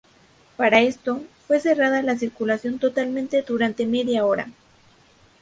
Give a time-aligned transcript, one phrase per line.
[0.57, 4.47] Para esto, fue cerrada la circulación totalmente durante media hora.